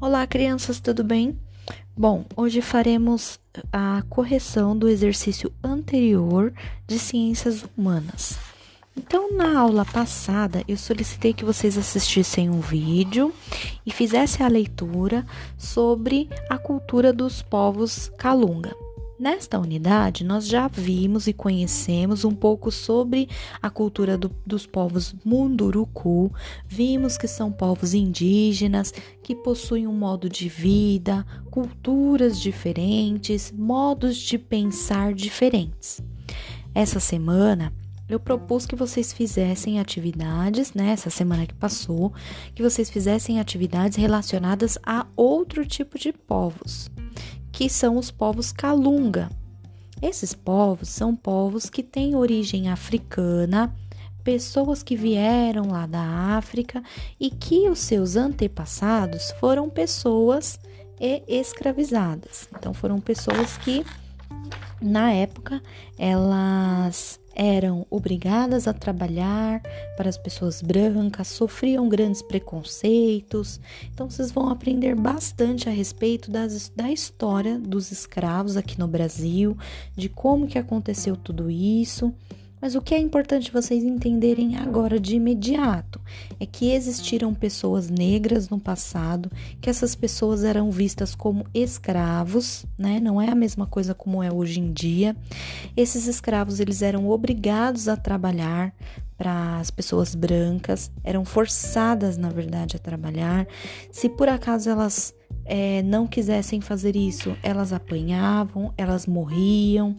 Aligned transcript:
Olá, 0.00 0.24
crianças, 0.28 0.78
tudo 0.78 1.02
bem? 1.02 1.36
Bom, 1.96 2.24
hoje 2.36 2.62
faremos 2.62 3.40
a 3.72 4.04
correção 4.08 4.78
do 4.78 4.88
exercício 4.88 5.52
anterior 5.60 6.52
de 6.86 7.00
ciências 7.00 7.64
humanas. 7.76 8.38
Então, 8.96 9.32
na 9.32 9.58
aula 9.58 9.84
passada, 9.84 10.62
eu 10.68 10.76
solicitei 10.76 11.32
que 11.32 11.44
vocês 11.44 11.76
assistissem 11.76 12.48
um 12.48 12.60
vídeo 12.60 13.34
e 13.84 13.90
fizessem 13.90 14.46
a 14.46 14.48
leitura 14.48 15.26
sobre 15.56 16.30
a 16.48 16.56
cultura 16.56 17.12
dos 17.12 17.42
povos 17.42 18.08
Calunga. 18.16 18.87
Nesta 19.18 19.58
unidade, 19.58 20.22
nós 20.22 20.46
já 20.46 20.68
vimos 20.68 21.26
e 21.26 21.32
conhecemos 21.32 22.24
um 22.24 22.32
pouco 22.32 22.70
sobre 22.70 23.28
a 23.60 23.68
cultura 23.68 24.16
do, 24.16 24.30
dos 24.46 24.64
povos 24.64 25.12
Munduruku, 25.24 26.32
vimos 26.68 27.18
que 27.18 27.26
são 27.26 27.50
povos 27.50 27.94
indígenas 27.94 28.94
que 29.20 29.34
possuem 29.34 29.88
um 29.88 29.92
modo 29.92 30.28
de 30.28 30.48
vida, 30.48 31.26
culturas 31.50 32.38
diferentes, 32.40 33.50
modos 33.50 34.16
de 34.16 34.38
pensar 34.38 35.12
diferentes. 35.12 36.00
Essa 36.72 37.00
semana, 37.00 37.72
eu 38.08 38.20
propus 38.20 38.66
que 38.66 38.76
vocês 38.76 39.12
fizessem 39.12 39.80
atividades, 39.80 40.72
né, 40.74 40.90
essa 40.90 41.10
semana 41.10 41.44
que 41.44 41.54
passou, 41.54 42.12
que 42.54 42.62
vocês 42.62 42.88
fizessem 42.88 43.40
atividades 43.40 43.98
relacionadas 43.98 44.78
a 44.80 45.04
outro 45.16 45.66
tipo 45.66 45.98
de 45.98 46.12
povos 46.12 46.88
que 47.52 47.68
são 47.68 47.96
os 47.96 48.10
povos 48.10 48.52
Kalunga. 48.52 49.30
Esses 50.00 50.32
povos 50.32 50.88
são 50.88 51.16
povos 51.16 51.68
que 51.68 51.82
têm 51.82 52.14
origem 52.14 52.68
africana, 52.68 53.74
pessoas 54.22 54.82
que 54.82 54.94
vieram 54.94 55.70
lá 55.70 55.86
da 55.86 56.02
África 56.36 56.82
e 57.18 57.30
que 57.30 57.68
os 57.68 57.78
seus 57.80 58.14
antepassados 58.14 59.32
foram 59.40 59.68
pessoas 59.68 60.58
escravizadas. 61.26 62.48
Então 62.56 62.74
foram 62.74 63.00
pessoas 63.00 63.56
que 63.58 63.84
na 64.80 65.12
época 65.12 65.62
elas 65.98 67.20
eram 67.38 67.86
obrigadas 67.88 68.66
a 68.66 68.72
trabalhar 68.72 69.62
para 69.96 70.08
as 70.08 70.18
pessoas 70.18 70.60
brancas, 70.60 71.28
sofriam 71.28 71.88
grandes 71.88 72.20
preconceitos. 72.20 73.60
Então, 73.94 74.10
vocês 74.10 74.32
vão 74.32 74.48
aprender 74.48 74.96
bastante 74.96 75.68
a 75.68 75.72
respeito 75.72 76.32
das, 76.32 76.68
da 76.74 76.90
história 76.90 77.56
dos 77.56 77.92
escravos 77.92 78.56
aqui 78.56 78.76
no 78.76 78.88
Brasil, 78.88 79.56
de 79.96 80.08
como 80.08 80.48
que 80.48 80.58
aconteceu 80.58 81.16
tudo 81.16 81.48
isso. 81.48 82.12
Mas 82.60 82.74
o 82.74 82.82
que 82.82 82.94
é 82.94 82.98
importante 82.98 83.52
vocês 83.52 83.84
entenderem 83.84 84.56
agora 84.56 84.98
de 84.98 85.16
imediato 85.16 86.00
é 86.40 86.46
que 86.46 86.72
existiram 86.72 87.32
pessoas 87.32 87.88
negras 87.88 88.48
no 88.48 88.58
passado, 88.58 89.30
que 89.60 89.70
essas 89.70 89.94
pessoas 89.94 90.42
eram 90.42 90.70
vistas 90.70 91.14
como 91.14 91.46
escravos, 91.54 92.66
né? 92.76 92.98
Não 93.00 93.20
é 93.20 93.30
a 93.30 93.34
mesma 93.34 93.66
coisa 93.66 93.94
como 93.94 94.22
é 94.22 94.32
hoje 94.32 94.60
em 94.60 94.72
dia. 94.72 95.16
Esses 95.76 96.06
escravos 96.06 96.58
eles 96.58 96.82
eram 96.82 97.08
obrigados 97.08 97.88
a 97.88 97.96
trabalhar 97.96 98.74
para 99.16 99.58
as 99.58 99.70
pessoas 99.70 100.14
brancas, 100.14 100.92
eram 101.02 101.24
forçadas, 101.24 102.16
na 102.16 102.30
verdade, 102.30 102.76
a 102.76 102.78
trabalhar. 102.78 103.46
Se 103.90 104.08
por 104.08 104.28
acaso 104.28 104.70
elas 104.70 105.12
é, 105.44 105.82
não 105.82 106.06
quisessem 106.06 106.60
fazer 106.60 106.94
isso, 106.94 107.36
elas 107.42 107.72
apanhavam, 107.72 108.72
elas 108.76 109.06
morriam 109.06 109.96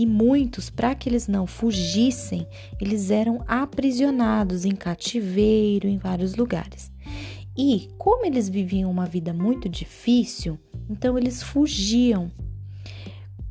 e 0.00 0.06
muitos, 0.06 0.70
para 0.70 0.94
que 0.94 1.10
eles 1.10 1.28
não 1.28 1.46
fugissem, 1.46 2.46
eles 2.80 3.10
eram 3.10 3.44
aprisionados 3.46 4.64
em 4.64 4.74
cativeiro 4.74 5.86
em 5.86 5.98
vários 5.98 6.36
lugares. 6.36 6.90
E 7.54 7.90
como 7.98 8.24
eles 8.24 8.48
viviam 8.48 8.90
uma 8.90 9.04
vida 9.04 9.34
muito 9.34 9.68
difícil, 9.68 10.58
então 10.88 11.18
eles 11.18 11.42
fugiam. 11.42 12.32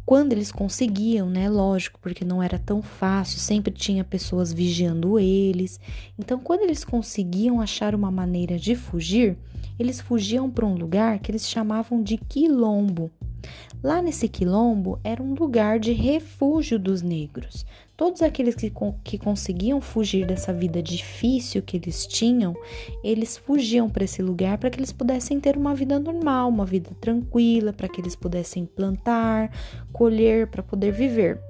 Quando 0.03 0.31
eles 0.33 0.51
conseguiam, 0.51 1.29
né? 1.29 1.47
Lógico, 1.47 1.99
porque 1.99 2.25
não 2.25 2.41
era 2.41 2.57
tão 2.57 2.81
fácil, 2.81 3.37
sempre 3.37 3.71
tinha 3.71 4.03
pessoas 4.03 4.51
vigiando 4.51 5.19
eles. 5.19 5.79
Então, 6.17 6.39
quando 6.39 6.61
eles 6.61 6.83
conseguiam 6.83 7.61
achar 7.61 7.93
uma 7.93 8.09
maneira 8.09 8.57
de 8.57 8.73
fugir, 8.73 9.37
eles 9.77 10.01
fugiam 10.01 10.49
para 10.49 10.65
um 10.65 10.73
lugar 10.73 11.19
que 11.19 11.29
eles 11.29 11.47
chamavam 11.47 12.01
de 12.01 12.17
quilombo. 12.17 13.11
Lá 13.81 14.01
nesse 14.01 14.27
quilombo 14.27 14.99
era 15.03 15.21
um 15.23 15.33
lugar 15.33 15.79
de 15.79 15.93
refúgio 15.93 16.77
dos 16.77 17.01
negros. 17.01 17.65
Todos 17.95 18.21
aqueles 18.21 18.55
que, 18.55 18.71
que 19.03 19.17
conseguiam 19.17 19.81
fugir 19.81 20.25
dessa 20.25 20.53
vida 20.53 20.81
difícil 20.81 21.61
que 21.61 21.77
eles 21.77 22.05
tinham, 22.05 22.55
eles 23.03 23.37
fugiam 23.37 23.89
para 23.89 24.05
esse 24.05 24.21
lugar 24.21 24.57
para 24.57 24.69
que 24.69 24.79
eles 24.79 24.91
pudessem 24.91 25.39
ter 25.39 25.57
uma 25.57 25.75
vida 25.75 25.99
normal, 25.99 26.49
uma 26.49 26.65
vida 26.65 26.91
tranquila, 27.01 27.73
para 27.73 27.87
que 27.87 27.99
eles 27.99 28.15
pudessem 28.15 28.65
plantar, 28.65 29.51
colher, 29.91 30.47
para 30.47 30.63
poder 30.63 30.91
viver. 30.91 31.41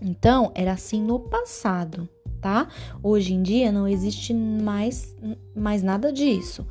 Então, 0.00 0.50
era 0.54 0.72
assim 0.72 1.02
no 1.02 1.20
passado, 1.20 2.08
tá? 2.40 2.68
Hoje 3.02 3.34
em 3.34 3.42
dia 3.42 3.70
não 3.70 3.86
existe 3.86 4.32
mais, 4.32 5.14
mais 5.54 5.82
nada 5.82 6.12
disso. 6.12 6.66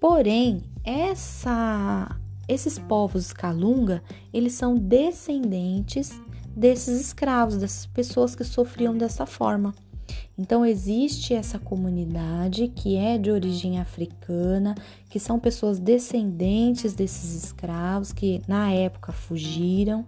Porém, 0.00 0.62
essa 0.84 2.20
esses 2.48 2.78
povos 2.78 3.32
Calunga, 3.32 4.02
eles 4.32 4.54
são 4.54 4.76
descendentes 4.76 6.12
desses 6.56 7.00
escravos, 7.00 7.56
dessas 7.56 7.86
pessoas 7.86 8.34
que 8.34 8.44
sofriam 8.44 8.96
dessa 8.96 9.26
forma. 9.26 9.74
Então 10.36 10.66
existe 10.66 11.32
essa 11.32 11.58
comunidade 11.58 12.68
que 12.68 12.96
é 12.96 13.16
de 13.16 13.30
origem 13.30 13.78
africana, 13.78 14.74
que 15.08 15.20
são 15.20 15.38
pessoas 15.38 15.78
descendentes 15.78 16.92
desses 16.92 17.44
escravos 17.44 18.12
que 18.12 18.42
na 18.48 18.72
época 18.72 19.12
fugiram. 19.12 20.04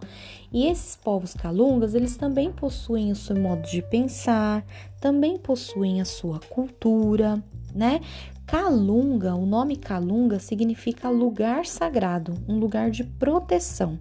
E 0.52 0.66
esses 0.66 0.96
povos 0.96 1.32
calungas, 1.32 1.94
eles 1.94 2.16
também 2.16 2.50
possuem 2.50 3.12
o 3.12 3.16
seu 3.16 3.36
modo 3.36 3.62
de 3.68 3.82
pensar, 3.82 4.64
também 5.00 5.38
possuem 5.38 6.00
a 6.00 6.04
sua 6.04 6.40
cultura, 6.40 7.42
né? 7.72 8.00
Calunga, 8.46 9.34
o 9.34 9.44
nome 9.44 9.74
Calunga 9.74 10.38
significa 10.38 11.10
lugar 11.10 11.66
sagrado, 11.66 12.34
um 12.48 12.58
lugar 12.58 12.92
de 12.92 13.02
proteção. 13.02 13.98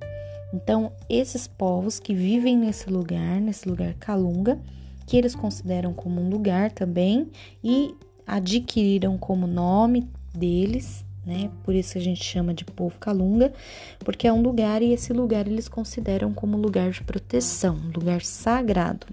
Então, 0.53 0.91
esses 1.09 1.47
povos 1.47 1.99
que 1.99 2.13
vivem 2.13 2.55
nesse 2.55 2.87
lugar, 2.87 3.41
nesse 3.41 3.67
lugar 3.67 3.95
Calunga, 3.95 4.59
que 5.07 5.17
eles 5.17 5.33
consideram 5.33 5.93
como 5.93 6.21
um 6.21 6.29
lugar 6.29 6.71
também 6.71 7.27
e 7.63 7.95
adquiriram 8.25 9.17
como 9.17 9.47
nome 9.47 10.07
deles, 10.31 11.03
né? 11.25 11.49
Por 11.63 11.73
isso 11.73 11.97
a 11.97 12.01
gente 12.01 12.23
chama 12.23 12.53
de 12.53 12.63
povo 12.63 12.99
Calunga, 12.99 13.51
porque 13.99 14.27
é 14.27 14.33
um 14.33 14.43
lugar 14.43 14.83
e 14.83 14.93
esse 14.93 15.11
lugar 15.11 15.47
eles 15.47 15.67
consideram 15.67 16.31
como 16.31 16.55
lugar 16.55 16.91
de 16.91 17.01
proteção, 17.01 17.79
lugar 17.95 18.21
sagrado, 18.21 19.07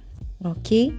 ok? 0.45 0.95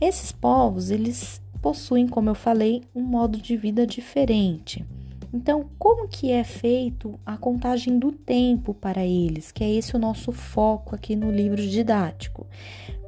Esses 0.00 0.30
povos, 0.30 0.90
eles 0.90 1.40
possuem, 1.66 2.06
como 2.06 2.30
eu 2.30 2.34
falei, 2.36 2.84
um 2.94 3.02
modo 3.02 3.38
de 3.38 3.56
vida 3.56 3.84
diferente. 3.84 4.86
Então, 5.34 5.68
como 5.76 6.06
que 6.06 6.30
é 6.30 6.44
feito 6.44 7.18
a 7.26 7.36
contagem 7.36 7.98
do 7.98 8.12
tempo 8.12 8.72
para 8.72 9.04
eles? 9.04 9.50
Que 9.50 9.64
é 9.64 9.74
esse 9.74 9.96
o 9.96 9.98
nosso 9.98 10.30
foco 10.30 10.94
aqui 10.94 11.16
no 11.16 11.28
livro 11.28 11.60
didático. 11.60 12.46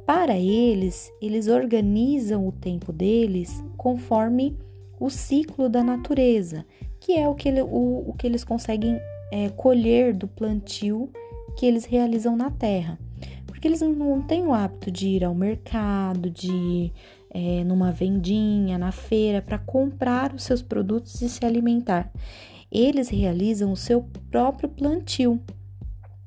Para 0.05 0.37
eles, 0.37 1.09
eles 1.21 1.47
organizam 1.47 2.45
o 2.45 2.51
tempo 2.51 2.91
deles 2.91 3.63
conforme 3.77 4.57
o 4.99 5.09
ciclo 5.09 5.69
da 5.69 5.81
natureza, 5.81 6.65
que 6.99 7.13
é 7.13 7.29
o 7.29 7.35
que, 7.35 7.47
ele, 7.47 7.61
o, 7.61 8.09
o 8.09 8.13
que 8.17 8.27
eles 8.27 8.43
conseguem 8.43 8.99
é, 9.31 9.47
colher 9.55 10.13
do 10.13 10.27
plantio 10.27 11.09
que 11.55 11.65
eles 11.65 11.85
realizam 11.85 12.35
na 12.35 12.51
terra. 12.51 12.99
Porque 13.47 13.69
eles 13.69 13.79
não 13.79 14.21
têm 14.21 14.45
o 14.45 14.53
hábito 14.53 14.91
de 14.91 15.07
ir 15.07 15.23
ao 15.23 15.33
mercado, 15.33 16.29
de 16.29 16.91
é, 17.31 17.63
numa 17.63 17.91
vendinha, 17.91 18.77
na 18.77 18.91
feira, 18.91 19.41
para 19.41 19.57
comprar 19.57 20.33
os 20.33 20.43
seus 20.43 20.61
produtos 20.61 21.21
e 21.21 21.29
se 21.29 21.45
alimentar. 21.45 22.11
Eles 22.71 23.09
realizam 23.09 23.71
o 23.71 23.77
seu 23.77 24.03
próprio 24.29 24.69
plantio. 24.69 25.39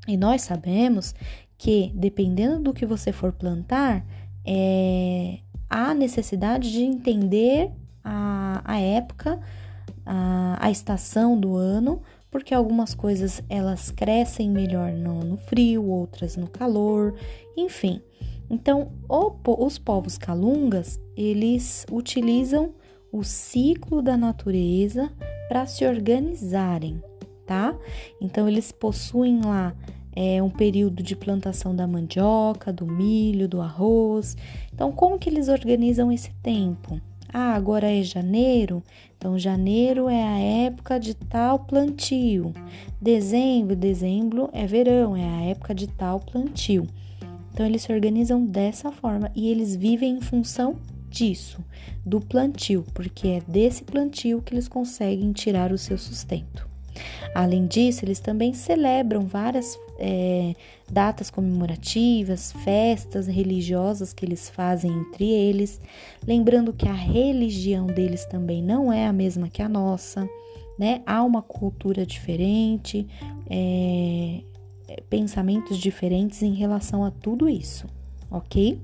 E 0.07 0.17
nós 0.17 0.43
sabemos 0.43 1.15
que, 1.57 1.93
dependendo 1.95 2.59
do 2.59 2.75
que 2.75 2.85
você 2.85 3.13
for 3.13 3.33
plantar, 3.33 4.05
é, 4.45 5.39
há 5.71 5.95
necessidade 5.95 6.73
de 6.73 6.83
entender 6.83 7.71
a, 8.03 8.63
a 8.65 8.81
época, 8.81 9.41
a, 10.05 10.59
a 10.61 10.71
estação 10.71 11.39
do 11.39 11.57
ano, 11.57 12.03
porque 12.31 12.55
algumas 12.55 12.95
coisas 12.95 13.43
elas 13.49 13.91
crescem 13.91 14.51
melhor 14.51 14.91
no, 14.93 15.21
no 15.23 15.37
frio, 15.37 15.85
outras 15.85 16.37
no 16.37 16.49
calor, 16.49 17.15
enfim. 17.57 18.01
Então, 18.51 18.93
os 19.09 19.79
povos 19.79 20.19
calungas, 20.19 21.01
eles 21.17 21.87
utilizam 21.91 22.75
o 23.11 23.23
ciclo 23.23 24.03
da 24.03 24.17
natureza 24.17 25.11
para 25.49 25.67
se 25.67 25.87
organizarem, 25.87 27.03
tá? 27.47 27.77
Então, 28.21 28.49
eles 28.49 28.73
possuem 28.73 29.41
lá 29.43 29.75
é, 30.15 30.43
um 30.43 30.51
período 30.51 31.03
de 31.03 31.17
plantação 31.17 31.75
da 31.75 31.87
mandioca, 31.87 32.73
do 32.73 32.87
milho, 32.87 33.49
do 33.49 33.61
arroz. 33.61 34.37
Então, 34.73 34.93
como 34.93 35.19
que 35.19 35.29
eles 35.29 35.49
organizam 35.49 36.13
esse 36.13 36.33
tempo? 36.43 37.01
Ah, 37.35 37.55
agora 37.55 37.91
é 37.91 38.03
janeiro, 38.03 38.83
então 39.17 39.39
janeiro 39.39 40.07
é 40.07 40.23
a 40.23 40.39
época 40.39 41.01
de 41.01 41.15
tal 41.15 41.61
plantio. 41.61 42.53
Dezembro, 43.01 43.75
dezembro 43.75 44.51
é 44.53 44.67
verão, 44.67 45.17
é 45.17 45.27
a 45.27 45.43
época 45.45 45.75
de 45.75 45.87
tal 45.87 46.21
plantio. 46.21 46.87
Então 47.53 47.67
eles 47.67 47.83
se 47.83 47.93
organizam 47.93 48.45
dessa 48.45 48.91
forma 48.91 49.31
e 49.35 49.51
eles 49.51 49.77
vivem 49.77 50.17
em 50.17 50.21
função 50.21 50.77
disso, 51.11 51.63
do 52.05 52.21
plantio, 52.21 52.85
porque 52.95 53.29
é 53.29 53.43
desse 53.47 53.85
plantio 53.85 54.41
que 54.41 54.55
eles 54.55 54.69
conseguem 54.69 55.33
tirar 55.33 55.71
o 55.71 55.79
seu 55.79 55.99
sustento. 55.99 56.67
Além 57.35 57.67
disso, 57.67 58.05
eles 58.05 58.21
também 58.21 58.53
celebram 58.53 59.27
várias 59.27 59.79
é, 59.99 60.55
datas 60.91 61.31
comemorativas, 61.31 62.53
festas 62.65 63.27
religiosas 63.27 64.13
que 64.13 64.25
eles 64.25 64.51
fazem 64.51 64.91
entre 64.91 65.31
eles, 65.31 65.81
lembrando 66.27 66.73
que 66.73 66.89
a 66.89 66.93
religião 66.93 67.87
deles 67.87 68.25
também 68.27 68.63
não 68.63 68.93
é 68.93 69.07
a 69.07 69.13
mesma 69.13 69.49
que 69.49 69.63
a 69.63 69.69
nossa, 69.69 70.29
né? 70.79 71.03
Há 71.07 71.23
uma 71.23 71.41
cultura 71.41 72.05
diferente, 72.05 73.07
é, 73.49 74.41
pensamentos 75.09 75.79
diferentes 75.79 76.43
em 76.43 76.55
relação 76.55 77.05
a 77.05 77.11
tudo 77.11 77.49
isso, 77.49 77.87
ok? 78.31 78.81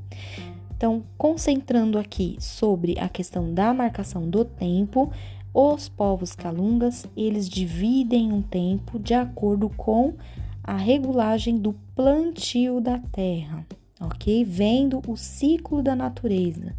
Então, 0.77 1.03
concentrando 1.17 1.99
aqui 1.99 2.37
sobre 2.39 2.99
a 2.99 3.09
questão 3.09 3.53
da 3.53 3.75
marcação 3.75 4.29
do 4.29 4.45
tempo, 4.45 5.11
os 5.53 5.89
povos 5.89 6.37
calungas, 6.37 7.07
eles 7.17 7.49
dividem 7.49 8.33
um 8.33 8.41
tempo 8.41 8.99
de 8.99 9.13
acordo 9.13 9.69
com 9.71 10.15
a 10.63 10.77
regulagem 10.77 11.57
do 11.57 11.75
plantio 11.97 12.81
da 12.81 12.99
terra, 12.99 13.67
ok? 14.01 14.45
Vendo 14.45 15.03
o 15.09 15.17
ciclo 15.17 15.83
da 15.83 15.97
natureza. 15.97 16.77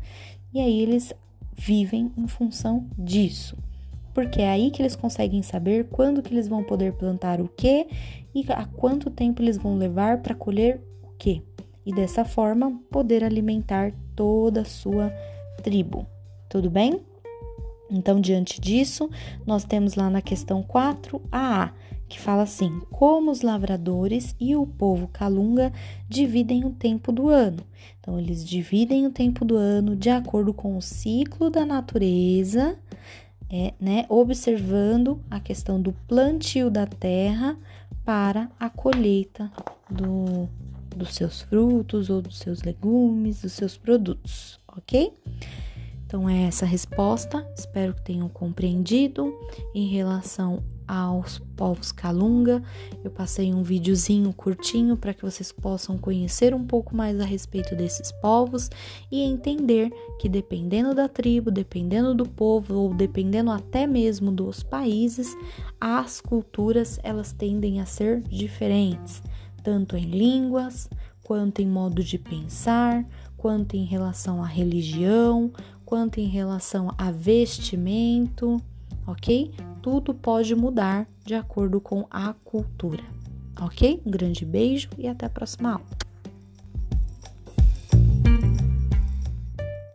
E 0.53 0.59
aí 0.59 0.79
eles 0.79 1.13
vivem 1.57 2.11
em 2.17 2.27
função 2.27 2.87
disso. 2.97 3.57
Porque 4.19 4.41
é 4.41 4.49
aí 4.49 4.69
que 4.69 4.81
eles 4.81 4.97
conseguem 4.97 5.41
saber 5.41 5.85
quando 5.85 6.21
que 6.21 6.33
eles 6.33 6.45
vão 6.45 6.61
poder 6.61 6.91
plantar 6.91 7.39
o 7.39 7.47
que 7.47 7.87
e 8.35 8.43
a 8.49 8.65
quanto 8.65 9.09
tempo 9.09 9.41
eles 9.41 9.55
vão 9.55 9.77
levar 9.77 10.17
para 10.17 10.35
colher 10.35 10.81
o 11.01 11.07
que. 11.17 11.41
E 11.85 11.93
dessa 11.93 12.25
forma 12.25 12.81
poder 12.91 13.23
alimentar 13.23 13.93
toda 14.17 14.59
a 14.59 14.65
sua 14.65 15.09
tribo. 15.63 16.05
Tudo 16.49 16.69
bem? 16.69 16.99
Então, 17.89 18.19
diante 18.19 18.59
disso, 18.59 19.09
nós 19.47 19.63
temos 19.63 19.95
lá 19.95 20.09
na 20.09 20.21
questão 20.21 20.61
4a, 20.63 21.71
que 22.09 22.19
fala 22.19 22.43
assim: 22.43 22.81
como 22.91 23.31
os 23.31 23.41
lavradores 23.41 24.35
e 24.37 24.53
o 24.53 24.67
povo 24.67 25.07
calunga 25.07 25.71
dividem 26.09 26.65
o 26.65 26.71
tempo 26.71 27.13
do 27.13 27.29
ano. 27.29 27.63
Então, 28.01 28.19
eles 28.19 28.43
dividem 28.43 29.07
o 29.07 29.11
tempo 29.11 29.45
do 29.45 29.55
ano 29.55 29.95
de 29.95 30.09
acordo 30.09 30.53
com 30.53 30.75
o 30.75 30.81
ciclo 30.81 31.49
da 31.49 31.65
natureza, 31.65 32.77
é, 33.49 33.73
né, 33.79 34.05
observando 34.09 35.21
a 35.29 35.39
questão 35.39 35.81
do 35.81 35.91
plantio 36.07 36.69
da 36.69 36.85
terra 36.85 37.57
para 38.05 38.49
a 38.59 38.69
colheita 38.69 39.51
do, 39.89 40.47
dos 40.95 41.15
seus 41.15 41.41
frutos 41.41 42.09
ou 42.09 42.21
dos 42.21 42.37
seus 42.37 42.61
legumes, 42.61 43.41
dos 43.41 43.53
seus 43.53 43.77
produtos, 43.77 44.59
ok? 44.67 45.13
Então, 46.05 46.27
é 46.27 46.45
essa 46.45 46.65
a 46.65 46.67
resposta. 46.67 47.47
Espero 47.55 47.93
que 47.93 48.01
tenham 48.01 48.27
compreendido. 48.27 49.31
Em 49.75 49.87
relação 49.89 50.63
aos 50.89 51.37
povos 51.55 51.91
Calunga, 51.91 52.63
eu 53.03 53.11
passei 53.11 53.53
um 53.53 53.61
videozinho 53.61 54.33
curtinho 54.33 54.97
para 54.97 55.13
que 55.13 55.21
vocês 55.21 55.51
possam 55.51 55.99
conhecer 55.99 56.55
um 56.55 56.65
pouco 56.65 56.95
mais 56.95 57.19
a 57.19 57.25
respeito 57.25 57.75
desses 57.75 58.11
povos 58.11 58.71
e 59.11 59.21
entender 59.21 59.91
que 60.19 60.27
dependendo 60.27 60.95
da 60.95 61.07
tribo, 61.07 61.51
dependendo 61.51 62.15
do 62.15 62.27
povo 62.27 62.73
ou 62.73 62.93
dependendo 62.93 63.51
até 63.51 63.85
mesmo 63.85 64.31
dos 64.31 64.63
países, 64.63 65.37
as 65.79 66.19
culturas 66.19 66.99
elas 67.03 67.31
tendem 67.31 67.79
a 67.79 67.85
ser 67.85 68.21
diferentes, 68.23 69.21
tanto 69.63 69.95
em 69.95 70.09
línguas, 70.09 70.89
quanto 71.23 71.61
em 71.61 71.67
modo 71.67 72.03
de 72.03 72.17
pensar, 72.17 73.05
quanto 73.37 73.75
em 73.75 73.85
relação 73.85 74.43
à 74.43 74.47
religião, 74.47 75.51
quanto 75.85 76.19
em 76.19 76.27
relação 76.27 76.91
a 76.97 77.11
vestimento, 77.11 78.57
ok? 79.05 79.51
Tudo 79.81 80.13
pode 80.13 80.53
mudar 80.55 81.07
de 81.25 81.33
acordo 81.33 81.79
com 81.79 82.05
a 82.09 82.33
cultura, 82.43 83.03
ok? 83.61 84.01
Um 84.05 84.11
grande 84.11 84.45
beijo 84.45 84.89
e 84.97 85.07
até 85.07 85.25
a 85.25 85.29
próxima 85.29 85.73
aula. 85.73 86.08